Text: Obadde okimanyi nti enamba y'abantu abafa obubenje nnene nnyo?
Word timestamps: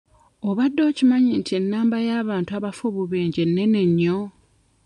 Obadde 0.49 0.81
okimanyi 0.89 1.31
nti 1.39 1.51
enamba 1.59 1.97
y'abantu 2.07 2.49
abafa 2.57 2.83
obubenje 2.89 3.41
nnene 3.45 3.81
nnyo? 3.89 4.17